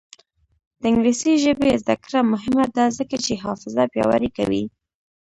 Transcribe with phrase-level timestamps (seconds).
[0.81, 4.63] د انګلیسي ژبې زده کړه مهمه ده ځکه چې حافظه پیاوړې کوي.